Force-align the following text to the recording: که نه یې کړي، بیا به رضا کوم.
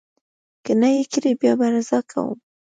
که 0.65 0.71
نه 0.81 0.89
یې 0.95 1.03
کړي، 1.13 1.31
بیا 1.41 1.53
به 1.59 1.67
رضا 1.75 1.99
کوم. 2.11 2.37